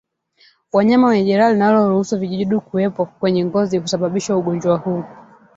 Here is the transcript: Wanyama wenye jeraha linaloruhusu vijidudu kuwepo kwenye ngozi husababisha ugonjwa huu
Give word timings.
Wanyama 0.73 1.07
wenye 1.07 1.25
jeraha 1.25 1.51
linaloruhusu 1.53 2.19
vijidudu 2.19 2.61
kuwepo 2.61 3.05
kwenye 3.05 3.45
ngozi 3.45 3.77
husababisha 3.77 4.37
ugonjwa 4.37 4.77
huu 4.77 5.03